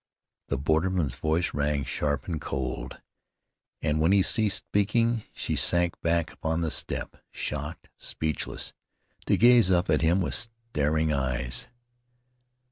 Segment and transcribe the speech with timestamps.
[0.47, 2.99] The borderman's voice rang sharp and cold,
[3.83, 8.73] and when he ceased speaking she sank back upon the step, shocked, speechless,
[9.27, 10.33] to gaze up at him with
[10.73, 11.67] staring eyes.